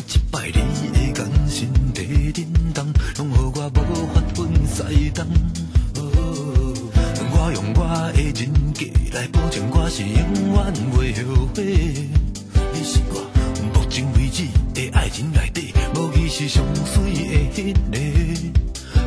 [0.00, 0.52] 一摆你
[0.92, 3.78] 的眼神在震动，拢予我无
[4.12, 5.26] 法分西东。
[7.32, 7.78] 我用我
[8.12, 8.40] 的人
[8.72, 8.80] 格
[9.16, 10.14] 来保证我是永
[10.52, 10.56] 远
[10.92, 10.94] 袂
[11.26, 11.58] 后悔。
[12.72, 13.14] 你是我
[13.74, 17.20] 目前为止的爱情内底，无疑是上水的
[17.54, 17.98] 迄个。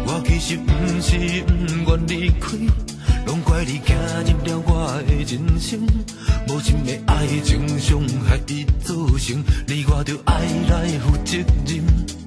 [0.05, 2.47] 我其实不是不愿离开，
[3.25, 3.93] 拢怪你走
[4.25, 5.79] 入了我的人生。
[6.47, 12.22] 无情的爱情伤害伊造成，你我着爱来负责任。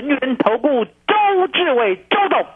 [0.00, 2.46] 轮源投顾周志伟周董。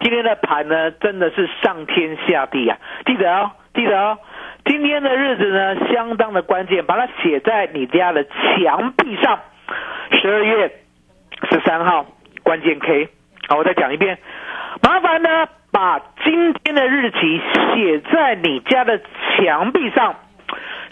[0.00, 2.78] 今天的盘呢，真的是上天下地啊！
[3.04, 4.18] 记得哦，记得哦，
[4.64, 9.40] 今天的日子呢，相当的关键，把它写在你家的墙壁上。
[10.12, 10.72] 十二月
[11.50, 12.06] 十三号，
[12.42, 13.08] 关键 K。
[13.48, 14.18] 好，我再讲一遍，
[14.82, 17.40] 麻烦呢，把今天的日期
[17.74, 19.00] 写在你家的
[19.36, 20.16] 墙壁上。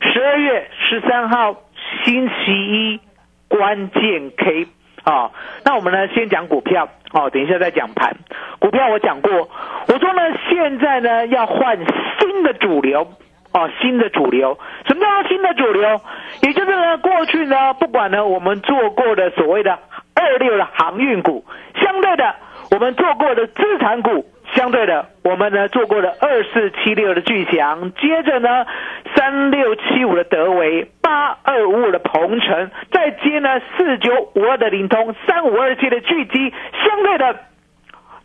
[0.02, 1.56] 十二月十三号，
[2.04, 3.00] 星期一，
[3.48, 4.66] 关键 K
[5.08, 5.30] 哦、
[5.64, 8.14] 那我们呢，先讲股票哦，等一下再讲盘。
[8.58, 10.20] 股票我讲过，我说呢，
[10.50, 11.78] 现在呢要换
[12.20, 13.10] 新的主流
[13.54, 14.58] 哦，新的主流。
[14.86, 15.98] 什么叫新的主流？
[16.42, 19.78] 也就是呢，过去呢，不管呢我们做过的所谓的
[20.14, 21.42] 二六的航运股，
[21.80, 22.34] 相对的
[22.70, 24.26] 我们做过的资产股。
[24.58, 28.66] 相对的，我们呢做过了二四七六的巨翔，接着呢
[29.14, 36.52] 三六七五的德维，八二五五的鹏程，再接呢四九五二的灵通，三五二七的巨基，
[36.84, 37.36] 相对的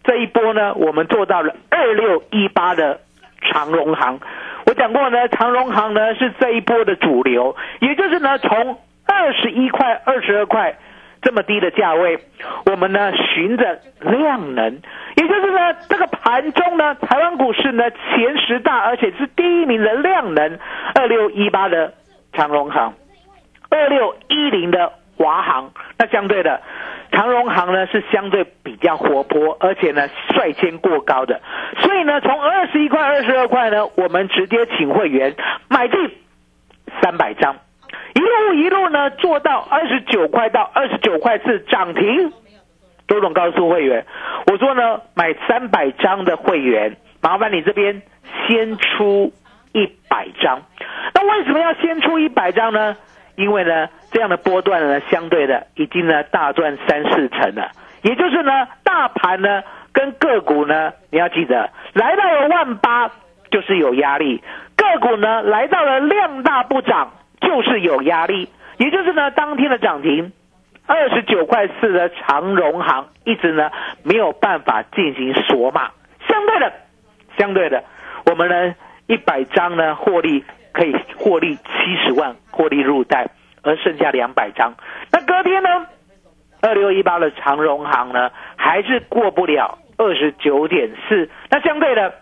[0.04, 3.02] 这一波呢，我们做到了二六一八的
[3.44, 4.20] 长荣行。
[4.66, 10.76] 我讲过呢，长荣行呢是这一波的主流，也就是呢从二十一块、二十二块
[11.24, 12.20] 这么低的价位，
[12.66, 14.82] 我们呢循着量能，
[15.16, 20.60] 也就是呢这个盘中呢台湾股市呢前十大，而且是第一名的量能，
[20.94, 21.94] 二六一八的
[22.34, 22.94] 长荣行，
[23.70, 26.62] 二六一零的华航，那相对的。
[27.12, 31.40] 长荣行呢是相对比较活泼，而且呢率先过高的，
[31.78, 35.36] 所以呢从二十一块、二十二块呢，我们直接请会员
[35.70, 35.96] 买进
[37.04, 37.58] 三百张，
[38.14, 42.32] 一路一路呢做到二十九块到二十九块四涨停。
[43.08, 44.06] 周总告诉会员，
[44.48, 48.02] 我说呢买三百张的会员，麻烦你这边
[48.48, 49.34] 先出
[49.74, 50.62] 一百张。
[51.14, 52.96] 那为什么要先出一百张呢？
[53.36, 57.72] 因为呢，这样的波段呢，相对的已经呢大赚三四成了。
[58.04, 63.10] 也就是呢，大盘呢跟个股呢，你要记得，来到了万八
[63.52, 64.42] 就是有压力，
[64.78, 67.12] 个股呢来到了量大不涨
[67.44, 68.50] 就是有压力。
[68.78, 70.34] 也就是呢，当天的涨停
[70.88, 73.70] 二十九块四的长荣行一直呢
[74.04, 75.92] 没有办法进行锁码，
[76.28, 76.74] 相对的，
[77.38, 77.84] 相对的，
[78.26, 78.76] 我们呢
[79.08, 83.28] 一百张呢获利可以获利七十万，获利入袋，
[83.62, 84.74] 而剩下两百张。
[85.12, 85.70] 那隔天呢，
[86.62, 91.30] 二六一八的长荣行呢还是过不了二十九点四。
[91.50, 92.16] 那相对的，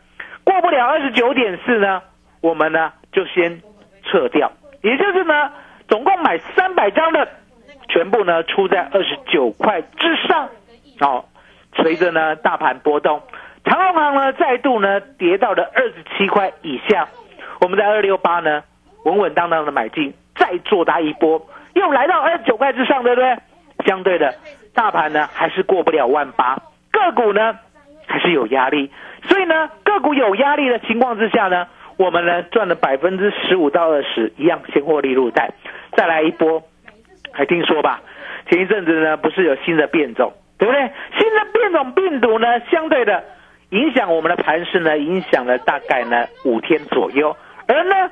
[0.44, 2.02] 过不了二十九点四呢，
[2.42, 3.62] 我们呢就先
[4.04, 4.52] 撤掉，
[4.82, 5.52] 也就是呢，
[5.88, 7.28] 总共买三百张的，
[7.90, 10.50] 全部呢出在二十九块之上。
[11.00, 11.26] 哦，
[11.76, 13.22] 随着呢大盘波动，
[13.64, 17.08] 长隆行呢再度呢跌到了二十七块以下，
[17.60, 18.64] 我们在二六八呢
[19.06, 21.42] 稳稳当当的买进，再做大一波，
[21.74, 23.38] 又来到二十九块之上，对不对？
[23.86, 24.36] 相对的，
[24.76, 26.56] 大盘呢还是过不了万八，
[26.92, 27.58] 个股呢
[28.06, 28.92] 还是有压力，
[29.24, 31.68] 所以呢个股有压力的情况之下呢，
[32.02, 35.52] 我们呢赚了百分之十五到二十，一样先获利入袋，
[35.96, 36.64] 再来一波，
[37.32, 38.02] 还听说吧？
[38.50, 40.82] 前一阵子呢不是有新的变种，对不对？
[41.20, 43.24] 新的变种病毒呢，相对的
[43.70, 47.38] 影响我们的盘势呢，影响了大概呢五天左右，
[47.68, 48.10] 而呢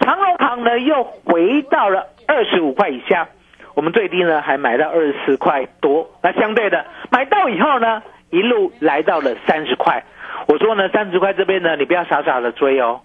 [0.00, 3.28] 长隆行呢又回到了二十五块以下。
[3.76, 10.02] 我们最低呢还买到二十四块多，那相对的买到以后呢，一路来到了三十块。
[10.48, 13.00] 我说呢，三十块这边呢，你不要傻傻的追哦，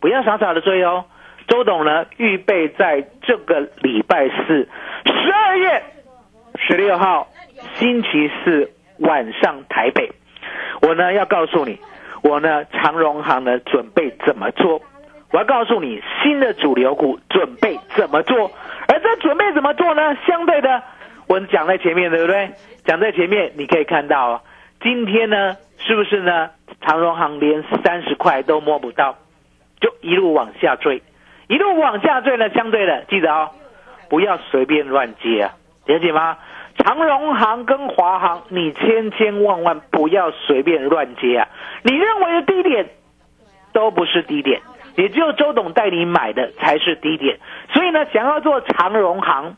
[0.00, 1.04] 不要傻傻的追哦。
[1.48, 4.68] 周董呢，预备在这个礼拜四，
[5.04, 5.82] 十二月
[6.56, 7.28] 十六号
[7.74, 10.10] 星期四晚上台北，
[10.82, 11.78] 我呢要告诉你，
[12.22, 14.80] 我呢长荣行呢准备怎么做。
[15.32, 18.50] 我要告诉你，新的主流股准备怎么做，
[18.88, 20.16] 而这准备怎么做呢？
[20.26, 20.82] 相对的，
[21.28, 22.50] 我讲在前面，对不对？
[22.84, 24.42] 讲在前面，你可以看到，
[24.82, 26.50] 今天呢，是不是呢？
[26.80, 29.16] 长荣行连三十块都摸不到，
[29.80, 31.02] 就一路往下坠，
[31.48, 32.48] 一路往下坠呢。
[32.50, 33.50] 相对的，记得哦，
[34.08, 35.54] 不要随便乱接啊，
[35.86, 36.36] 了解吗？
[36.78, 41.48] 长荣行跟华航，你千千万万不要随便乱接啊！
[41.82, 42.86] 你认为的低点，
[43.72, 44.60] 都不是低点。
[44.96, 47.38] 也只有周董带你买的才是低点，
[47.72, 49.56] 所以呢，想要做长荣行，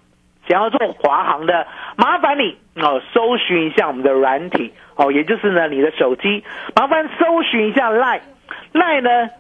[0.49, 1.67] 想要做华航的，
[1.97, 6.45] 麻烦你哦，搜寻一下我们的软体哦，也就是呢你的手机，
[6.77, 9.31] 麻烦搜寻一下 Line，Line 呢，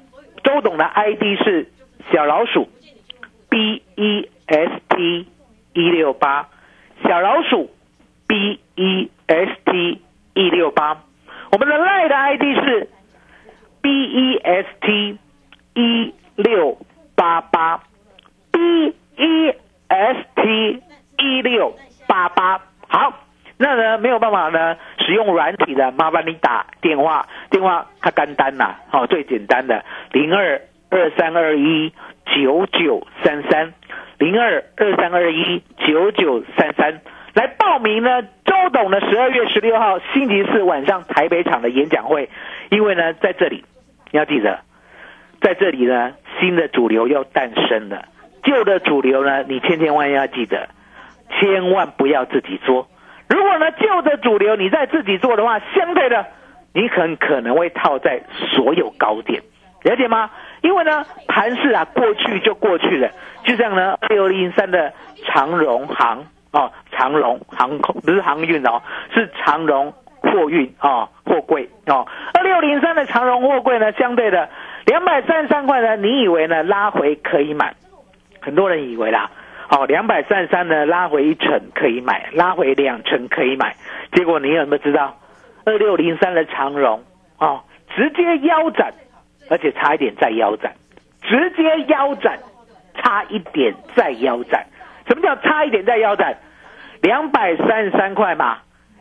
[0.42, 1.70] 周董的 ID 是
[2.12, 2.68] 小老鼠
[3.48, 5.26] B E S T
[5.74, 6.48] 一六八，
[7.04, 7.70] 小老鼠
[8.26, 10.00] B E S T
[10.34, 11.02] 一六八，
[11.50, 12.90] 我们的 lie 的 ID 是
[13.80, 15.18] B E S T。
[15.74, 16.76] 一六
[17.14, 17.82] 八八
[18.50, 19.54] ，B E
[19.88, 20.82] S T
[21.16, 21.74] 一六
[22.06, 23.21] 八八，好，
[23.62, 30.60] 那呢没有办法呢，使用软体的，麻烦你打电话，电话它干单呐，哦，最简单的零二
[30.90, 31.92] 二三二一
[32.34, 33.72] 九九三三，
[34.18, 37.00] 零二二三二一九九三三，
[37.34, 42.28] 来报名呢，周董的十二月十六号星期四晚上台北场的演讲会，
[42.68, 43.64] 因为呢在这里，
[44.10, 44.58] 你要记得。
[45.40, 48.06] 在这里呢，新的主流要诞生了。
[48.42, 50.68] 旧的主流呢，你千千万要记得，
[51.30, 52.88] 千万不要自己做。
[53.32, 56.26] 如果呢，旧的主流你再自己做的话，相对的，
[56.74, 58.20] 你很可能会套在
[58.54, 59.42] 所有高点，
[59.84, 60.30] 了解吗？
[60.60, 63.08] 因为呢，盘市啊，过去就过去了。
[63.42, 64.92] 就像呢，六零三的
[65.24, 68.82] 长荣航哦，长荣航空不是航运哦，
[69.14, 69.90] 是长荣
[70.20, 72.06] 货运哦，货柜哦。
[72.34, 74.48] 二六零三的长荣货柜呢，相对的。
[74.84, 75.96] 两百三十三块呢？
[75.96, 76.62] 你以为呢？
[76.64, 77.74] 拉回可以买，
[78.40, 79.30] 很多人以为啦。
[79.74, 83.74] 好，两百三十三呢，拉回一成可以买，拉回两成可以买。
[84.12, 85.16] 结果你有没有知道？
[85.64, 87.02] 二六零三的长荣
[87.38, 87.62] 哦，
[87.96, 88.92] 直接腰斩，
[89.48, 90.74] 而且差一点再腰斩，
[91.22, 92.38] 直接腰斩，
[92.96, 94.66] 差一点再腰斩。
[95.08, 96.36] 什么叫差一点再腰斩？
[97.00, 98.58] 两百三十三块嘛，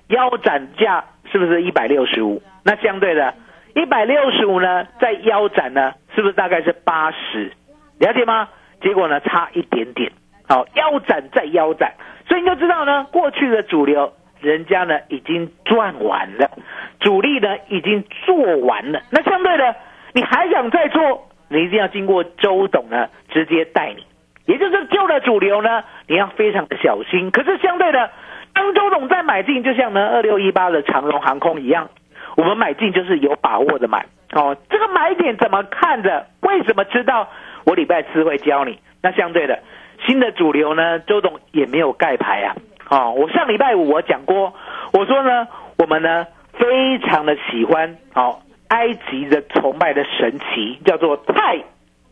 [0.07, 1.03] 腰斩价
[1.33, 2.41] 是不是一百六十五？
[2.63, 3.33] 那相对的。
[3.75, 7.51] 一百六十五呢，在腰斩呢，是不是大概是八十？
[7.99, 8.47] 了解吗？
[8.81, 10.13] 结果呢，差一点点。
[10.51, 11.93] 好，腰斩再腰斩，
[12.27, 16.51] 所以你就知道呢，过去的主流人家呢已经赚完了，
[16.99, 19.01] 主力呢已经做完了。
[19.11, 19.73] 那相对的，
[20.11, 24.05] 你还想再做，你一定要经过周董呢直接带你，
[24.45, 27.31] 也就是旧的主流呢，你要非常的小心。
[27.31, 28.09] 可是相对的，
[28.53, 31.87] 当周董再买进，就像呢二六一八的长荣航空一样。
[32.35, 36.27] 我们买进就是有把握的买哦，这个买点怎么看的？
[36.41, 37.29] 为什么知道？
[37.63, 38.77] 我礼拜四会教你。
[39.01, 39.59] 那相对的，
[40.05, 40.99] 新的主流呢？
[40.99, 42.55] 周董也没有盖牌啊。
[42.89, 44.53] 哦，我上礼拜五我讲过，
[44.93, 51.63] 我说呢，我们呢非常的喜欢哦，埃及的崇拜的神奇叫做太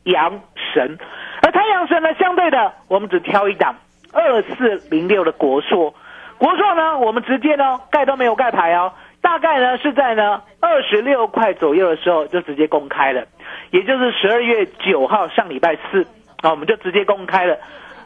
[0.03, 0.39] 阳
[0.73, 0.97] 神，
[1.41, 3.75] 而太阳神呢，相对的，我们只挑一档
[4.13, 5.93] 二四零六的国硕，
[6.37, 8.93] 国硕呢，我们直接呢盖都没有盖牌哦。
[9.21, 13.25] 大概呢是在呢二十六块左右的时候就直接公开了，
[13.71, 16.07] 也就是十二月九号上礼拜四
[16.41, 17.57] 好，我们就直接公开了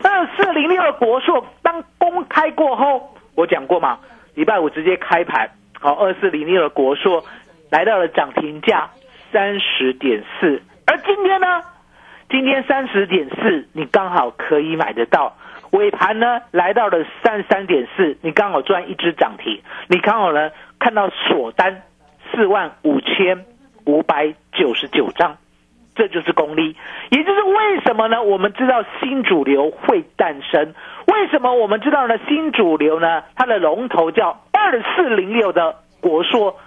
[0.04, 1.46] 二四零六的国硕。
[1.62, 4.00] 当公开过后，我讲过嘛，
[4.36, 5.50] 礼拜五直接开盘，
[5.80, 7.24] 好二四零六的国硕
[7.70, 8.90] 来到了涨停价
[9.32, 11.62] 三十点四，而今天呢，
[12.30, 15.36] 今天三十点四，你刚好可以买得到。
[15.72, 20.52] 尾盘呢来到了三十三点四，你刚好赚一只涨停，你刚好呢。
[20.80, 21.84] 看到锁单
[22.30, 23.46] 四万五千
[23.86, 25.38] 五百九十九张，
[25.96, 26.76] 这就是功力。
[27.10, 28.22] 也就是为什么呢？
[28.22, 30.74] 我们知道新主流会诞生，
[31.08, 32.18] 为什么我们知道呢？
[32.28, 36.58] 新主流呢，它的龙头叫二四零六的国硕，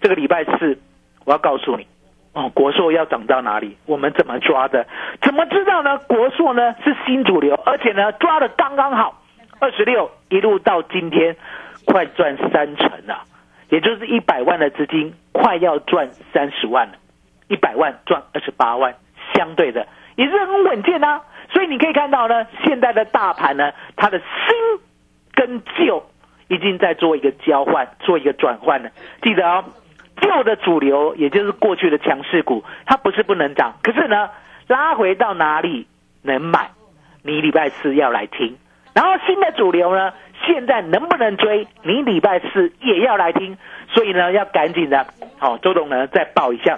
[0.00, 0.78] 这个礼拜四
[1.24, 1.86] 我要告诉你。
[2.34, 3.76] 哦，国硕要涨到哪里？
[3.86, 4.86] 我们怎么抓的？
[5.22, 5.98] 怎么知道呢？
[6.06, 9.22] 国硕呢是新主流，而且呢抓的刚刚好，
[9.58, 11.34] 二十六一路到今天，
[11.86, 13.22] 快赚三成了，
[13.70, 16.94] 也就是一百万的资金快要赚三十万了，
[17.48, 18.94] 一百万赚二十八万，
[19.34, 19.86] 相对的
[20.16, 21.22] 也是很稳健啊。
[21.50, 24.80] 所以你可以看到呢，现在的大盘呢，它的新
[25.32, 26.06] 跟旧
[26.48, 28.90] 已经在做一个交换，做一个转换了。
[29.22, 29.64] 记得哦。
[30.20, 34.30] 旧的主流，也就是过去的强势股，它不是不能涨，可是呢，
[34.66, 35.86] 拉回到哪里
[36.22, 36.70] 能买？
[37.22, 38.58] 你礼拜四要来听。
[38.94, 40.12] 然后新的主流呢，
[40.44, 41.68] 现在能不能追？
[41.84, 43.56] 你礼拜四也要来听。
[43.90, 45.06] 所以呢，要赶紧的。
[45.38, 46.76] 好，周董呢再报一下。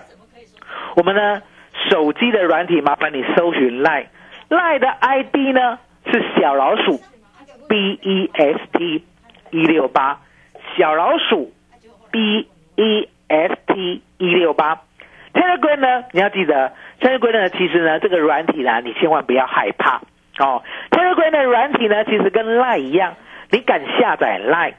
[0.97, 1.43] 我们呢
[1.91, 7.01] 手机的软体，麻烦你搜寻 Line，Line 的 ID 呢是小老鼠
[7.69, 9.05] B E S T
[9.51, 10.21] 一六八，
[10.77, 11.53] 小老鼠
[12.11, 13.09] B E。
[13.33, 14.83] S T 一六八
[15.33, 16.05] ，Telegram 呢？
[16.11, 20.01] 你要记得，Telegram 呢，其实呢，这个软体呢，你千万不要害怕
[20.41, 20.65] 哦。
[20.91, 23.15] Telegram 的软体呢，其实跟 Line 一样，
[23.53, 24.75] 你敢下载 Line，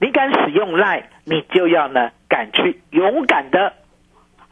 [0.00, 3.72] 你敢使用 Line，你就要呢，敢去勇敢的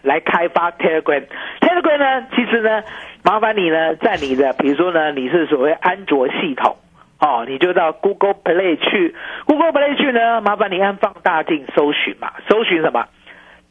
[0.05, 1.25] 来开发 Telegram。
[1.61, 2.85] Telegram 呢，其实呢，
[3.25, 6.77] 麻烦你呢，在你的，比如说呢，你是所谓安卓系统
[7.21, 9.15] 哦，你就到 Google Play 去
[9.47, 13.07] ，Google Play 去呢，麻烦你按放大镜搜寻嘛，搜寻什么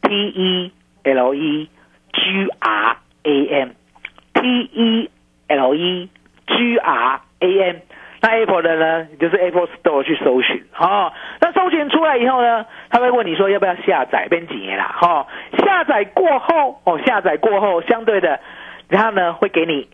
[0.02, 0.72] ？T E
[1.04, 1.68] L E
[2.12, 2.20] G
[2.58, 5.10] R A M，T E
[5.48, 6.08] L E
[6.46, 7.76] G R A M，
[8.24, 11.12] 那 Apple 的呢，就是 Apple Store 去搜寻，哈，
[11.42, 15.26] 那搜寻出来以后呢，他会问你说要不要下载，编几年啦，哈，
[15.58, 18.40] 下载过后，哦，下载过后，相对的，
[18.88, 19.88] 然后呢会给你。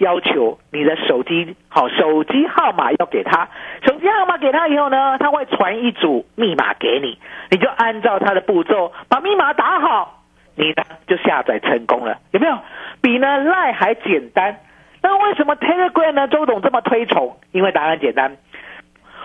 [0.00, 3.50] 要求你的手机好，手机号码要给他，
[3.86, 7.18] 手机号码给他以后呢，他会传一组密码给你，
[7.50, 10.22] 你就按照他的步骤把密码打好，
[10.54, 12.58] 你呢就下载成功了，有没有？
[13.02, 14.56] 比呢赖还简单？
[15.02, 16.28] 那为什么 Telegram 呢？
[16.28, 17.36] 周董这么推崇？
[17.52, 18.36] 因为答案简单，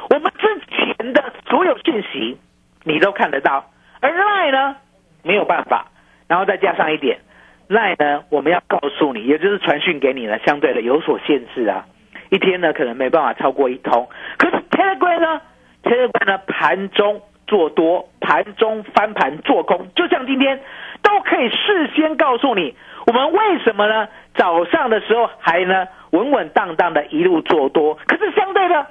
[0.10, 2.38] 我们之前的所有讯息
[2.84, 3.65] 你都看得到，
[4.00, 4.75] 而 Line 呢
[5.24, 5.88] 没有办法，
[6.27, 7.20] 然后再加上一点
[7.67, 8.24] ，Lie 呢？
[8.29, 11.86] 我们要告诉你，也就是传讯给你呢，相对的有所限制啊。
[12.29, 14.08] 一天呢，可能没办法超过一通。
[14.38, 15.41] 可是 Telegram 呢
[15.84, 16.38] ？Telegram 呢？
[16.48, 20.60] 盘中做多，盘中翻盘做空，就像今天
[21.06, 24.10] 都可以事先告诉你，我们为什么呢？
[24.34, 28.88] 早上的时候还呢稳稳当当的一路做多，可是相对的，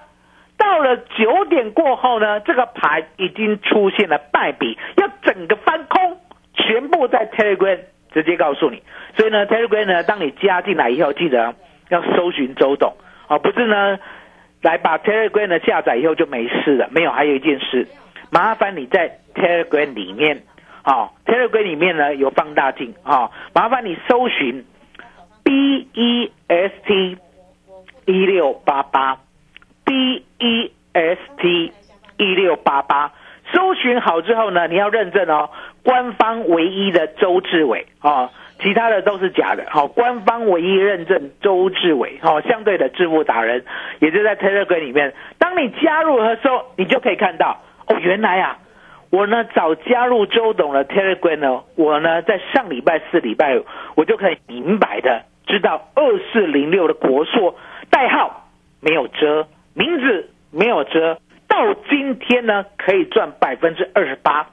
[0.57, 6.19] 到了九点过后呢，这个盘已经出现了败笔，要整个翻空，
[6.55, 7.81] 全部在 Telegram。
[8.15, 8.81] 直接告诉你，
[9.17, 11.53] 所以呢，Telegram 呢，当你加进来以后，记得
[11.89, 12.95] 要搜寻周董
[13.27, 13.99] 啊，不是呢，
[14.63, 16.87] 来把 Telegram 呢下载以后就没事了。
[16.93, 17.89] 没有，还有一件事，
[18.31, 20.45] 麻烦你在 Telegram 里面
[20.85, 24.65] 啊，Telegram 里面呢有放大镜啊，麻烦你搜寻
[25.43, 27.19] B E S T
[28.07, 29.19] 一六八八
[29.85, 31.73] B E S T
[32.19, 33.13] 一六八八，
[33.53, 35.51] 搜寻好之后呢，你要认证哦。
[35.83, 39.67] 官方唯一的周志伟啊，其他的都是假的。
[39.69, 43.65] 好，官方唯一认证周志伟，好，相对的致富达人，
[43.99, 45.13] 也就在 Telegram 里面。
[45.39, 48.59] 当你加入的时候，你就可以看到哦，原来啊，
[49.15, 57.55] 我呢早加入周董的 Telegram 呢，我呢在上礼拜四、礼拜五，我就可以明白的知道二四零六的国硕
[57.91, 58.49] 代号
[58.81, 64.49] 没有遮，名字没有遮，到今天呢可以赚百分之二十八。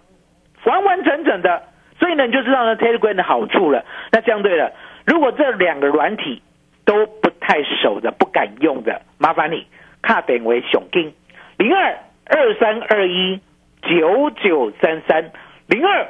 [0.65, 1.63] 完完整整的，
[1.97, 3.83] 所以呢，你就知道呢，Telegram 的好处了。
[4.11, 4.73] 那相对的，
[5.07, 6.39] 如果这两个软体
[6.85, 9.65] 都不太熟的、不敢用的，麻烦你
[10.03, 11.11] 卡点为熊金
[11.57, 13.41] 零二二三二一
[13.81, 15.31] 九九三三
[15.67, 16.07] 零二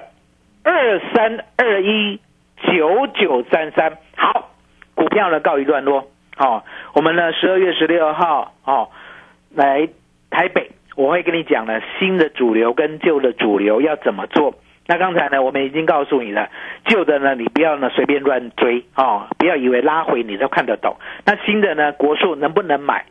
[0.63, 2.19] 二三二一
[2.71, 3.97] 九九三三。
[4.15, 4.49] 好，
[4.95, 6.07] 股票呢告一段落。
[6.35, 8.89] 好，我们呢十二月十六号哦
[9.53, 9.87] 来
[10.29, 10.71] 台北。
[10.95, 14.55] 我会跟你讲呢，新的主流跟旧的主流要怎么做。
[14.87, 16.49] 那刚才呢，我们已经告诉你了，
[16.85, 20.97] 旧的呢，你不要呢随便乱追哦，不要以为拉回你都看得懂。
[21.25, 23.05] 那新的呢，国数能不能买？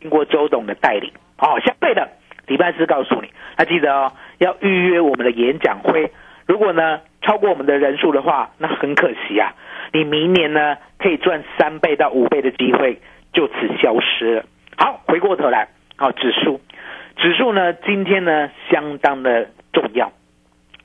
[0.00, 2.06] 经过周董的带领哦，相对的，
[2.52, 6.12] 礼拜四告诉你，那记得哦，要预约我们的演讲会。
[6.46, 9.54] 如果呢超过我们的人数的话，那很可惜啊，
[9.90, 13.00] 你明年呢可以赚三倍到五倍的机会
[13.32, 14.44] 就此消失了。
[14.76, 16.60] 好，回过头来，好指数。
[17.16, 20.12] 指数呢，今天呢相当的重要。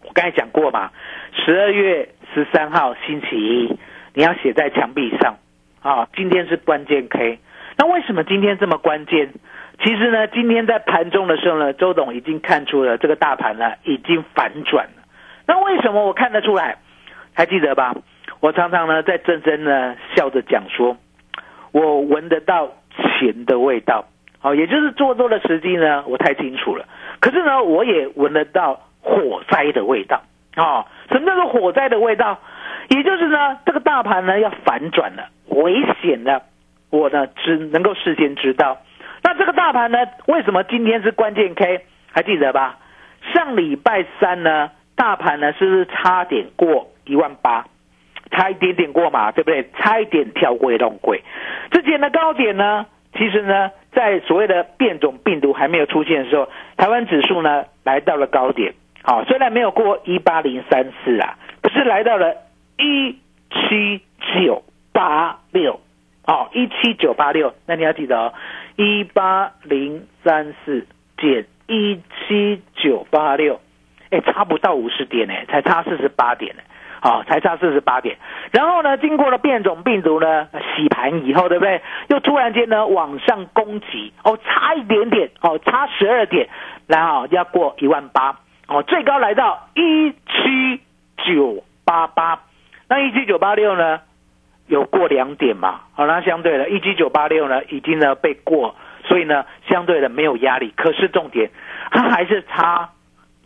[0.06, 0.92] 我刚才讲过嘛，
[1.34, 3.78] 十二月十三号星期一，
[4.14, 5.36] 你要写在墙壁上
[5.82, 6.08] 啊！
[6.16, 7.40] 今天是关键 K，
[7.78, 9.34] 那为什么今天这么关键？
[9.84, 15.04] 其实呢，今天在盘中的时候呢，周董已经看出了这个大盘呢已经反转了。
[15.46, 16.78] 那为什么我看得出来？
[17.34, 17.96] 还记得吧？
[18.40, 20.98] 我常常呢在真真呢笑着讲说，
[21.72, 24.06] 我闻得到钱的味道。
[24.40, 26.86] 好，也就是做多的时机呢，我太清楚了。
[27.20, 30.22] 可是呢，我也闻得到火灾的味道。
[30.56, 32.40] 啊，什么叫做火灾的味道？
[32.90, 36.42] 也就是呢，这个大盘呢要反转了，危险了。
[36.90, 38.80] 我呢只能够事先知道。
[39.38, 41.86] 这个大盘呢，为什么今天是关键 K？
[42.12, 42.80] 还记得吧？
[43.34, 47.66] 上礼拜三呢，大盘呢是不是差点过一万八？
[48.32, 49.70] 差一点点过嘛，对不对？
[49.78, 51.24] 差一点跳过一龙轨。
[51.72, 58.74] 之前的高点呢，其实呢，在所谓的变种病毒还没有出现的时候，台湾指数呢来到了高点。
[59.04, 62.36] 好，虽然没有过一八零三四啊，可是来到了
[62.78, 63.18] 一
[63.52, 64.02] 七
[64.36, 65.80] 九八六。
[66.26, 68.34] 好，一七九八六，那你要记得哦，
[68.78, 70.86] 一八零三四
[71.18, 73.60] 减一七九八六，
[74.12, 76.62] 哎，差不到五十点呢，才差四十八点呢，
[77.02, 78.18] 好，才差四十八点。
[78.52, 81.82] 然后呢，经过了变种病毒呢洗盘以后，对不对？
[82.10, 86.48] 又突然间呢往上攻击，哦，差一点点，哦，差十二点，
[86.86, 90.82] 然后要过一万八，哦，最高来到一七
[91.26, 92.44] 九八八，
[92.88, 94.02] 那一七九八六呢？
[94.68, 95.80] 有过两点嘛？
[95.94, 100.74] 好，那相对的，一七九八六呢，已经呢被过，所以呢，相对的没有压力。
[100.76, 101.50] 可是重点，
[101.90, 102.90] 它还是差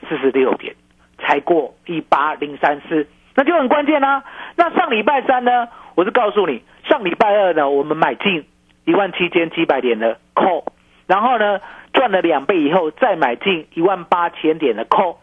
[0.09, 0.75] 四十六点
[1.19, 4.23] 才过一八零三四，那就很关键啦。
[4.55, 8.45] 那上礼拜三呢，我是告诉你，上礼拜二呢，我们买进
[8.85, 10.65] 一万七千七百点的 call，
[11.05, 11.61] 然后呢
[11.93, 15.17] 赚了两倍以后，再买进一万八千点的 call，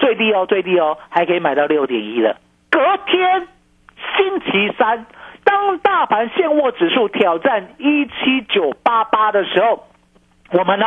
[0.00, 2.36] 最低哦，最低哦，还可以买到六点一了。
[2.68, 3.46] 隔天
[4.16, 5.06] 星期三。
[5.46, 9.86] 当大盘现货指数挑战一七九八八的时候，
[10.50, 10.86] 我们呢，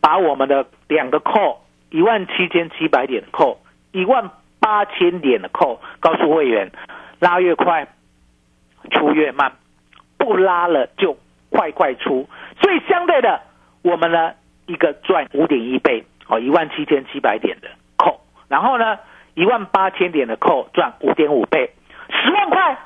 [0.00, 3.60] 把我们的两个扣一万七千七百点的扣
[3.92, 6.72] 一万八千点的扣告诉会员，
[7.20, 7.86] 拉越快
[8.90, 9.52] 出越慢，
[10.18, 11.16] 不拉了就
[11.50, 12.28] 快快出。
[12.60, 13.40] 所以相对的，
[13.82, 14.32] 我们呢
[14.66, 18.98] 一个赚五点一倍哦，一万七千七百点的扣，然后呢
[19.34, 21.70] 一万八千点的扣赚五点五倍，
[22.10, 22.76] 十万块。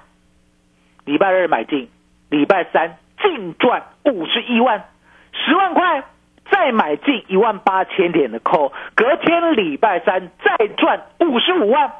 [1.06, 1.88] 礼拜二买进，
[2.28, 4.84] 礼拜三净赚五十一万，
[5.32, 6.02] 十万块
[6.50, 11.92] 再买进一万八千点的扣，隔天礼拜三再赚五十五万，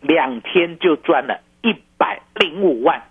[0.00, 3.02] 两天就赚了一百零五万，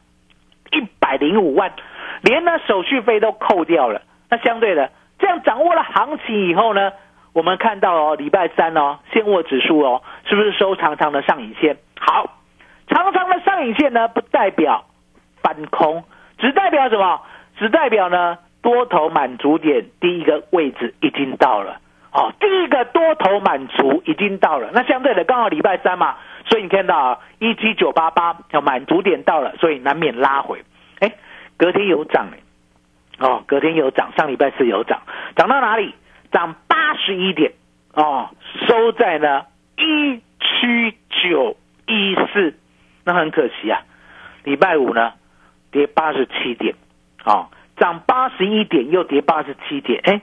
[0.72, 1.74] 一百零五万，
[2.22, 4.02] 连呢手续费都扣掉了。
[4.30, 6.94] 那相对的，这样掌握了行情以后呢，
[7.34, 11.76] 我们看到哦，礼拜三哦，现货指数哦，是不是收长长的上影线？
[12.00, 12.38] 好，
[12.88, 14.86] 长长的上影线呢，不代表。
[15.52, 16.04] 翻空
[16.38, 17.22] 只代表什么？
[17.58, 21.80] 只代表呢多头满足点第一个位置已经到了
[22.14, 24.70] 哦，第一个多头满足已经到了。
[24.74, 30.62] 那相对的刚好礼拜三嘛，所以你看到啊一七九八八要满足点到了，所以难免拉回。
[31.00, 31.12] 哎，
[31.58, 32.40] 隔天有涨哎，
[33.20, 35.02] 哦，隔天有涨，上礼拜四有涨，
[35.36, 35.94] 涨到哪里？
[36.32, 37.52] 涨八十一点
[37.94, 38.30] 哦，
[38.68, 39.46] 收在呢
[39.78, 42.58] 一七九一四。
[43.04, 43.82] 那很可惜啊，
[44.44, 45.14] 礼拜五呢？
[45.72, 46.76] 跌八十七点，
[47.24, 50.22] 啊，涨八十一点又跌八十七点，哎，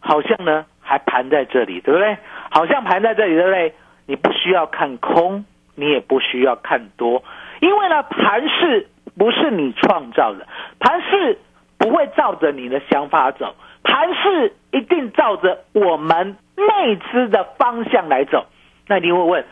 [0.00, 2.16] 好像呢还盘在这里，对不对？
[2.50, 3.74] 好像盘在这里，对不对？
[4.06, 7.24] 你不需要看空，你也不需要看多，
[7.60, 10.46] 因为呢盘是不是你创造的，
[10.78, 11.38] 盘是
[11.78, 18.46] 不会照着你的想法走，盘是一定照着我们内资的方向来走。
[18.86, 19.44] 那你会问，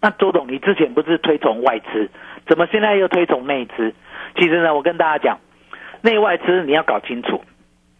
[0.00, 2.10] 那周董，你之前不是推崇外资，
[2.50, 3.94] 怎么现在又推崇内资？
[4.36, 5.38] 其实呢，我跟大家讲，
[6.02, 7.44] 内外资你要搞清楚，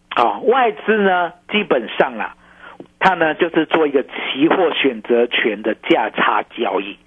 [0.09, 2.35] 啊，外资呢基本上啊，
[2.99, 6.97] 它呢就是做一个期货选择权的价差交易，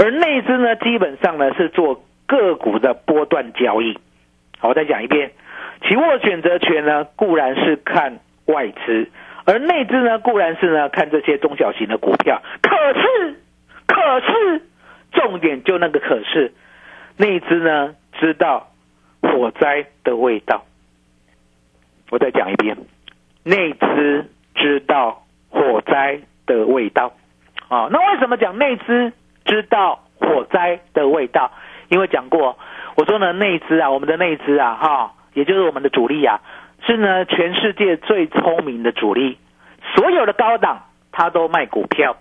[0.00, 3.96] 而内资呢基本上呢是做个股的波段交易。
[4.58, 5.30] 好，我再讲一遍，
[5.86, 9.08] 期货选择权呢固然是看外资，
[9.46, 12.42] 而内资呢固然是呢看这些中小型的股票。
[12.60, 13.36] 可是，
[13.86, 14.62] 可是，
[15.12, 16.52] 重点就那个可是，
[17.18, 17.94] 内资呢？
[18.20, 18.68] 知道
[19.22, 20.64] 火灾的味道，
[22.10, 22.76] 我再讲一遍，
[23.44, 27.12] 内资知道火灾的味道
[27.68, 27.88] 啊。
[27.92, 29.12] 那为什么讲内资
[29.44, 31.52] 知道火灾的味道？
[31.88, 32.58] 因为讲过，
[32.96, 36.40] 我说呢，内资啊，我们的内资啊，哈，也就是我们的主力啊，
[36.86, 39.38] 是呢全世界最聪明的主力。
[39.94, 42.16] 所有的高档他都卖股票，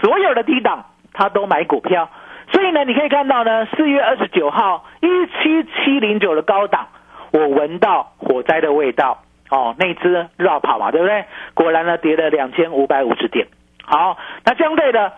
[0.00, 2.10] 所有的低档他都买股票，
[2.50, 6.88] 所以呢，你可以看到呢，四月二十九号一七七零九的高档，
[7.32, 11.24] 我闻到火灾的味道哦，那只绕跑嘛，对不对？
[11.54, 13.46] 果然呢，跌了两千五百五十点。
[13.84, 15.12] 好，那相对的，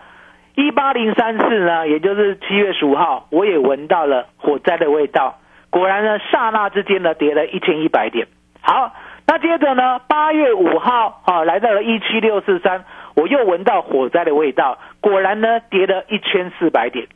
[0.55, 5.39] 一八零三四呢，也就是七月十五号，我也闻到了火灾的味道。
[5.71, 8.27] 果然呢，刹那之间呢，跌了一千一百点。
[8.61, 8.93] 好，
[9.27, 14.79] 那接着呢，八月五号啊，来到了一七六四三，我又闻到火灾的味道。
[15.01, 17.07] 果然呢，跌了一千四百点。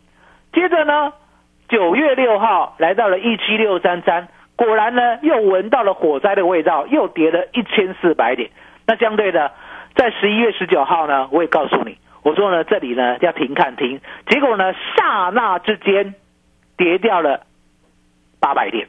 [0.55, 1.12] 接着呢，
[1.69, 8.51] 九月六号来到了一七六三三，果然呢，又闻到了火灾的味道，又跌了一千四百点。
[8.87, 9.51] 那相对的，
[9.97, 14.01] 在十一月十九号呢，我也告诉你，我说呢，这里呢要停看停。
[14.29, 16.14] 结果呢，刹那之间
[16.77, 17.40] 跌掉了
[18.40, 18.87] 八百点。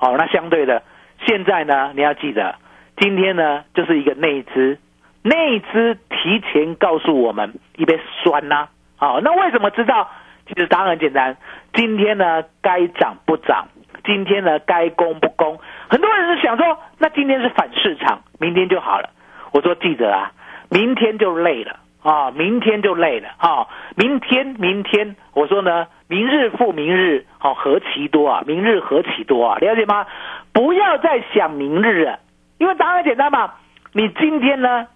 [0.00, 0.82] 哦，那相对的，
[1.26, 2.54] 现在呢，你要记得，
[2.96, 4.78] 今天呢就是一个内资，
[5.22, 10.08] 内资提前告诉我们一杯酸呐、好，那为什么知道？
[10.48, 11.36] 其实答案很简单，
[11.74, 13.68] 今天呢该涨不涨，
[14.04, 15.58] 今天呢该攻不攻。
[15.88, 19.10] 很多人是想说，那今天是反市场，明天就好了。
[19.52, 20.32] 我说记者啊，
[20.70, 30.06] 明天就累了啊，明天就累了啊，明天明天，我说呢，明日复明日，好、何其多啊，明日何其多啊，了解吗？
[30.52, 32.20] 不要再想明日了，
[32.58, 33.54] 因为答案很简单嘛，
[33.92, 34.86] 你今天呢，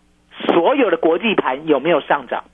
[0.47, 2.45] 所有的国际盘有没有上涨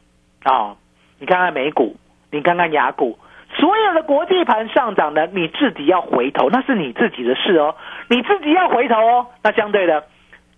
[0.42, 0.76] 啊、
[1.20, 1.96] 你看看美股。
[2.30, 3.18] 你看看雅股，
[3.56, 7.76] 所有的国际盘上涨的，你自己要回头，那是你自己的事哦，
[8.08, 9.26] 你自己要回头哦。
[9.42, 10.04] 那相对的，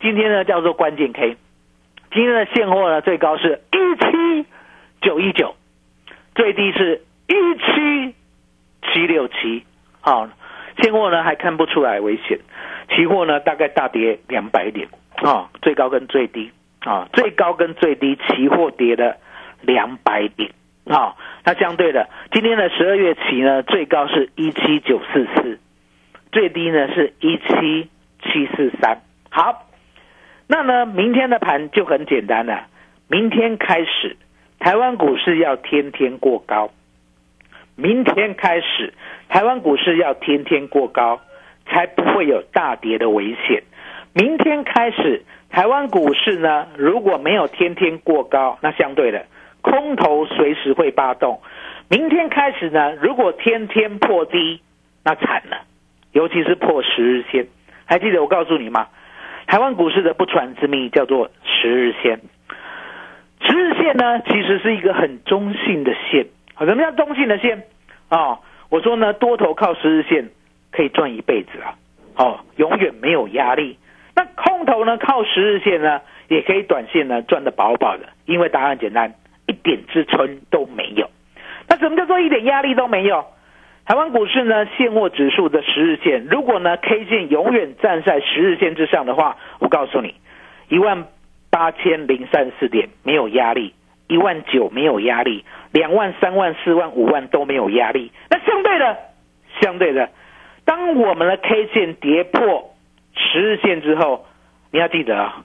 [0.00, 1.36] 今天呢叫做关键 K，
[2.12, 4.46] 今天的现货呢最高是一七
[5.00, 5.54] 九一九，
[6.34, 8.14] 最低是一七
[8.92, 9.64] 七六七，
[10.00, 10.28] 好，
[10.82, 12.38] 现货呢还看不出来危险，
[12.90, 14.88] 期货呢大概大跌两百点。
[15.22, 16.50] 啊、最高跟最低。
[16.82, 19.18] 啊、最高跟最低，期货跌了
[19.60, 20.50] 两百点。
[20.88, 25.58] 好、那相对的，今天的十二月期呢，最高是一七九四四，
[26.32, 27.88] 最低呢是一七
[28.22, 29.00] 七四三。
[29.30, 29.66] 好，
[30.46, 32.66] 那呢，明天的盘就很简单了。
[33.08, 34.16] 明天开始，
[34.58, 36.70] 台湾股市要天天过高。
[37.74, 38.92] 明天开始，
[39.28, 41.20] 台湾股市要天天过高，
[41.66, 43.62] 才不会有大跌的危险。
[44.12, 49.24] 明天开始，台湾股市呢，如果没有天天过高，那相对的。
[49.62, 51.40] 空头随时会发动。
[51.88, 54.60] 明天开始呢，如果天天破低，
[55.04, 55.62] 那惨了，
[56.12, 57.46] 尤其是破十日线。
[57.86, 58.88] 还记得我告诉你吗？
[59.46, 62.20] 台湾股市的不传之秘叫做十日线。
[63.40, 66.26] 十日线呢，其实是一个很中性的线。
[66.58, 67.64] 什么叫中性的线？
[68.10, 70.28] 哦，我说呢，多头靠十日线
[70.70, 71.74] 可以赚一辈子啊，
[72.16, 73.78] 哦，永远没有压力。
[74.14, 79.14] 那空头呢，靠十日线呢，也可以短线呢赚得饱饱的，因为答案简单。
[79.50, 81.10] 一点支撑都没有。
[81.68, 83.26] 那什么叫做一点压力都没有？
[83.84, 90.14] 台湾股市呢，现货指数的十日线，如果呢 K 线永远站在十日线之上的话，我告诉你，
[90.68, 91.06] 一万
[91.50, 93.74] 八千零三十四点没有压力，
[94.06, 98.12] 一万九没有压力，两万、三万、四万、五万都没有压力。
[98.30, 98.96] 那相对的，
[99.60, 100.10] 相对的，
[100.64, 102.70] 当我们的 K 线跌破
[103.16, 104.26] 十日线之后，
[104.70, 105.44] 你要记得啊，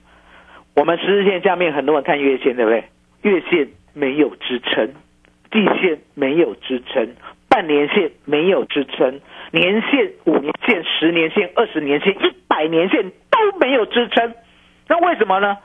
[0.75, 2.83] 我们十日线下面很多人看月线，对不对？
[3.23, 4.89] 月线没有支撑，
[5.51, 7.15] 季线没有支撑，
[7.49, 14.34] 半年线没有支撑，年线、五年线、十年线、二十年线、一百年线都没有支撑。
[14.89, 15.58] 那为什么呢？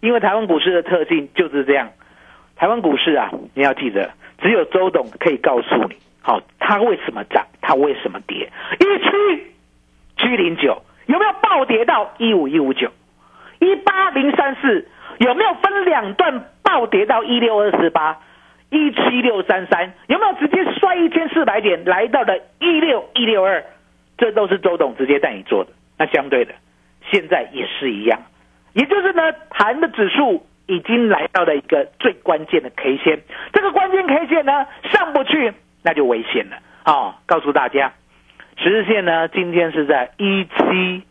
[0.00, 1.90] 因为台湾股市的特性就是这样。
[2.56, 4.10] 台湾股市啊，你要记得，
[4.42, 8.50] 只有周董可以告诉你，好，它为什么涨，它为什么跌。
[8.80, 9.44] 一七
[10.18, 12.90] 七零九有没有暴跌到一五一五九？
[13.60, 18.18] 一八零三四有没有分两段暴跌到一六二四八？
[18.68, 23.64] 一七六三三有没有直接摔一千四百点来到了一六一六二？
[24.18, 25.70] 这都是周董直接带你做的。
[25.96, 26.52] 那相对的，
[27.08, 28.20] 现在也是一样，
[28.72, 33.20] 也就是呢，盘的指数已经来到了一个最关键的 K 线，
[33.52, 37.14] 这个关键 K 线呢上不去，那就危险了啊、哦！
[37.26, 37.92] 告诉大家，
[38.58, 41.02] 十日线呢今天是在一七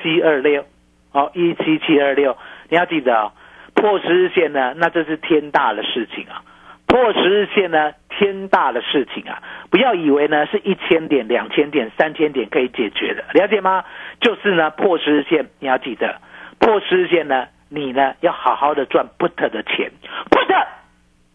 [0.00, 0.64] 七二六，
[1.12, 2.36] 哦，一七七二六，
[2.68, 3.32] 你要记得哦，
[3.74, 6.42] 破十日线呢，那这是天大的事情啊。
[6.86, 9.40] 破十日线呢，天大的事情啊！
[9.70, 13.84] 不要以为呢是一千点、两千点、三千点可以解决的，了解吗？
[14.20, 16.20] 就是呢破十日线，你要记得
[16.58, 19.92] 破十日线呢，你呢要好好的赚 put 的钱
[20.30, 20.66] ，put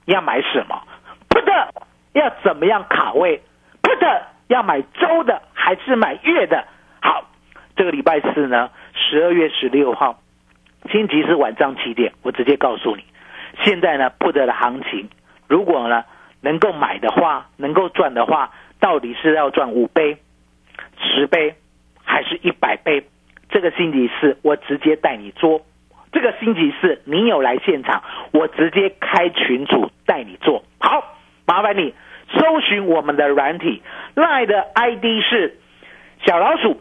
[0.03, 0.83] 要买什么
[1.29, 1.69] ？put
[2.11, 3.41] 要怎么样卡位
[3.81, 6.65] ？put 要买周的还是买月的？
[7.01, 7.23] 好，
[7.77, 10.19] 这个礼拜四呢，十二月十六号，
[10.91, 13.03] 星期四晚上七点，我直接告诉你，
[13.61, 15.09] 现在呢不得的行情。
[15.47, 16.03] 如果呢，
[16.41, 20.17] 能够买的话，能够赚的话，到底是要赚五倍、
[21.01, 21.55] 十倍，
[22.03, 23.03] 还是一百倍？
[23.49, 25.61] 这个星期四我直接带你做。
[26.11, 30.63] 这个星期四你有来现场，我直接开群组带你做。
[30.79, 31.93] 好，麻烦你
[32.33, 33.81] 搜寻我们的软体
[34.15, 35.57] ，line 的 ID 是
[36.25, 36.79] 小老鼠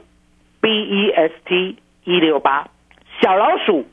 [0.60, 2.68] B E S T 一六八，
[3.20, 3.86] 小老鼠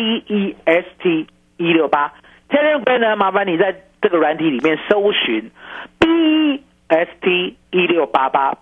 [0.00, 1.26] B E S T
[1.58, 2.14] 一六八。
[2.48, 5.50] Telegram 呢，麻烦你在这个软体里面搜寻
[5.98, 8.56] B E S T 一六八八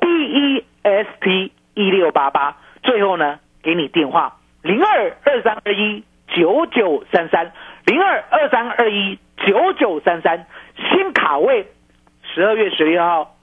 [0.00, 2.56] ，B E S T 一六八八。
[2.82, 7.52] 最后呢，给你电话零二二三二一九九三三
[7.86, 10.44] 零二二三二一九九三三，
[10.76, 11.68] 新卡位
[12.34, 13.36] 十二月十六号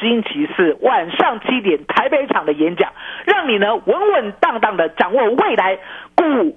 [0.00, 2.90] 星期四晚上七点台北场的演讲，
[3.26, 5.78] 让你呢稳稳当当的掌握未来
[6.16, 6.56] 股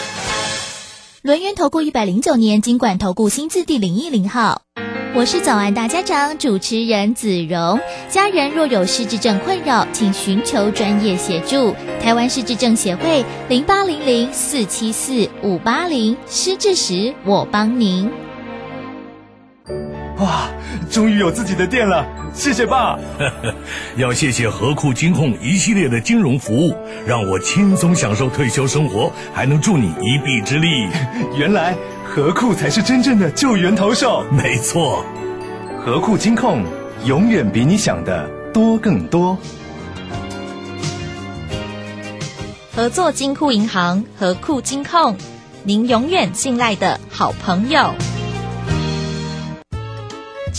[1.23, 4.63] 轮源投顾一百零九年金管投顾新字第零一零号。
[5.13, 7.79] 我是早安大家长主持人子荣，
[8.09, 11.75] 家人若有失智症困扰，请寻求专业协助。
[12.01, 18.09] 台湾失智症协会零八零零四七四五八零，失智时我帮您。
[20.21, 20.49] 哇，
[20.89, 22.97] 终于有自己的店了，谢谢爸。
[23.97, 30.87] 要谢谢和库金控一系列的金融服务，让我轻松享受退休生活，还能助你一臂之力。
[31.37, 31.75] 原来。
[32.13, 35.05] 和库才是真正的救援投手，没错。
[35.79, 36.61] 和库金控
[37.05, 39.37] 永远比你想的多更多。
[42.75, 45.15] 合作金库银行和库金控，
[45.63, 47.95] 您永远信赖的好朋友。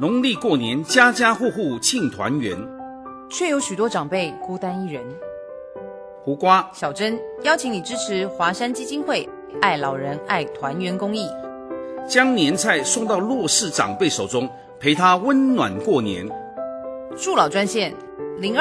[0.00, 2.56] 农历过年，家家户户庆团圆，
[3.28, 5.02] 却有许多长辈孤单一人。
[6.22, 9.28] 胡瓜、小珍邀请你支持华山基金会
[9.60, 11.26] “爱老人、爱团圆”公益，
[12.08, 16.24] 将年菜送到弱势长辈手中，陪他温暖过年。
[17.16, 17.92] 助老专线